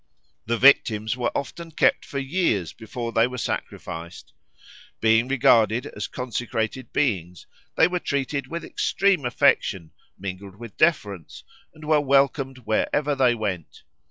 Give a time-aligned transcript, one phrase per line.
[0.47, 4.33] The victims were often kept for years before they were sacrificed.
[4.99, 7.45] Being regarded as consecrated beings,
[7.77, 11.43] they were treated with extreme affection, mingled with deference,
[11.75, 13.83] and were welcomed wherever they went.